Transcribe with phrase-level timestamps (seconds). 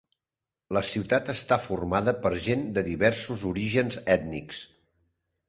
[0.77, 4.65] La ciutat està formada per gent de diversos orígens ètnics.